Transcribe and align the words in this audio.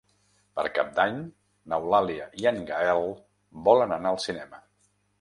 Per 0.59 0.63
Cap 0.77 0.89
d'Any 0.99 1.19
n'Eulàlia 1.73 2.27
i 2.41 2.51
en 2.55 2.59
Gaël 2.73 3.05
volen 3.71 3.99
anar 4.03 4.17
al 4.19 4.23
cinema. 4.29 4.69